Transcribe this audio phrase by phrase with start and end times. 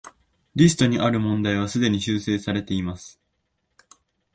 [0.55, 3.19] リストにある問題はすでに修正されています